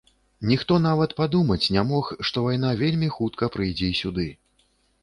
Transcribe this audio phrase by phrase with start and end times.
[0.51, 4.29] Ніхто нават падумаць не мог, што вайна вельмі хутка прыйдзе і сюды.